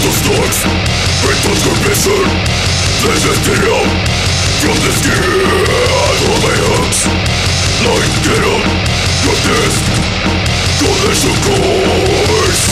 the 0.00 0.12
storms. 0.12 0.58
In 1.20 1.36
transformation 1.44 2.24
The 3.00 3.12
Mysterium 3.12 3.88
From 4.60 4.76
the 4.80 4.92
skin 4.96 5.20
On 6.26 6.40
my 6.40 6.56
hands 6.64 6.98
Like 7.84 8.14
Ganon 8.24 8.62
From 9.24 9.38
this 9.46 9.76
Collision 10.80 11.36
course 11.44 12.64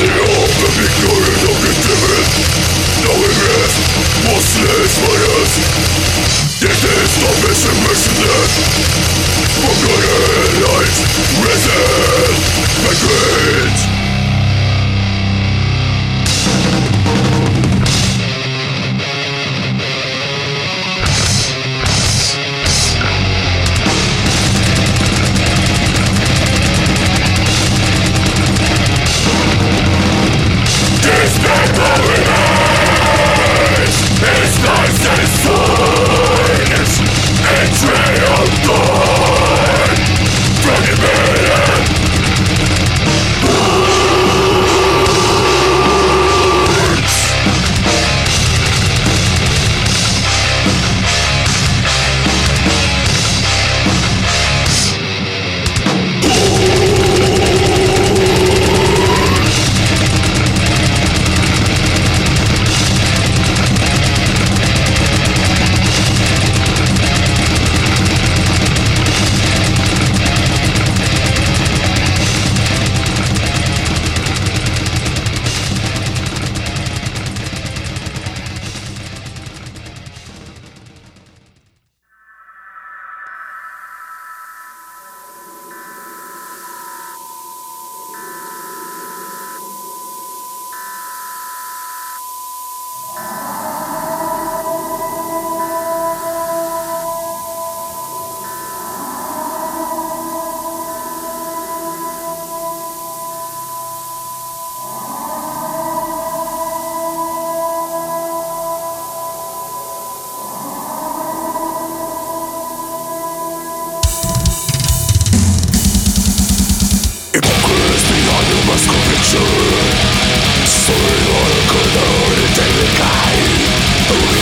Ignorant 0.00 0.60
of 1.40 1.60
the 1.60 1.80
limit, 3.18 3.89
Последь 4.32 4.96
вред 5.08 5.48
Если 6.60 6.92
становишься 7.06 7.68
мышцет 7.82 8.50
Покоренность 9.60 11.04
Презент 11.40 12.38
Накрыть 12.84 13.99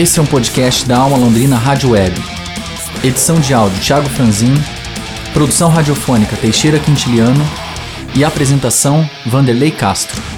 Esse 0.00 0.18
é 0.18 0.22
um 0.22 0.26
podcast 0.26 0.88
da 0.88 0.96
Alma 0.96 1.18
Londrina 1.18 1.58
Rádio 1.58 1.90
Web. 1.90 2.18
Edição 3.04 3.38
de 3.38 3.52
áudio 3.52 3.78
Thiago 3.82 4.08
Franzin, 4.08 4.54
produção 5.34 5.68
radiofônica 5.68 6.38
Teixeira 6.38 6.78
Quintiliano 6.78 7.46
e 8.14 8.24
apresentação 8.24 9.06
Vanderlei 9.26 9.70
Castro. 9.70 10.29